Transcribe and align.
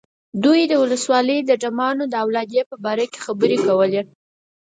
دوی 0.43 0.61
د 0.67 0.73
ولسوالۍ 0.83 1.39
د 1.45 1.51
ډمانو 1.63 2.03
د 2.09 2.13
اولادې 2.23 2.61
په 2.69 2.75
باره 2.83 3.05
کې 3.11 3.19
خبرې 3.25 3.57
کولې. 3.67 4.01